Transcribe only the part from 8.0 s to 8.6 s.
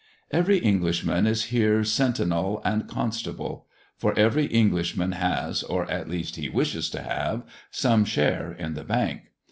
share